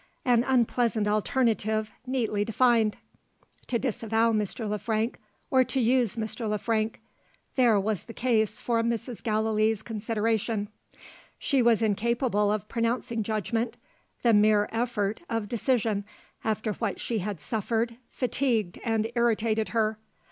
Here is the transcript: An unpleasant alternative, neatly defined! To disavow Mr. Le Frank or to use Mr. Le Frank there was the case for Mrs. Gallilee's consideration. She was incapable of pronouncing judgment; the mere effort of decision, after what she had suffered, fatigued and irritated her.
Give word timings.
An 0.25 0.43
unpleasant 0.43 1.07
alternative, 1.07 1.91
neatly 2.07 2.43
defined! 2.43 2.97
To 3.67 3.77
disavow 3.77 4.33
Mr. 4.33 4.67
Le 4.67 4.79
Frank 4.79 5.19
or 5.51 5.63
to 5.65 5.79
use 5.79 6.15
Mr. 6.15 6.49
Le 6.49 6.57
Frank 6.57 6.99
there 7.55 7.79
was 7.79 8.05
the 8.05 8.13
case 8.15 8.59
for 8.59 8.81
Mrs. 8.81 9.21
Gallilee's 9.21 9.83
consideration. 9.83 10.69
She 11.37 11.61
was 11.61 11.83
incapable 11.83 12.51
of 12.51 12.67
pronouncing 12.67 13.21
judgment; 13.21 13.77
the 14.23 14.33
mere 14.33 14.67
effort 14.71 15.21
of 15.29 15.47
decision, 15.47 16.03
after 16.43 16.73
what 16.73 16.99
she 16.99 17.19
had 17.19 17.39
suffered, 17.39 17.97
fatigued 18.09 18.79
and 18.83 19.11
irritated 19.13 19.69
her. 19.69 19.99